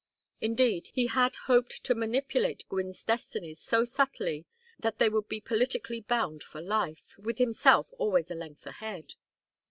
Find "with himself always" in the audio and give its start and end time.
7.19-8.31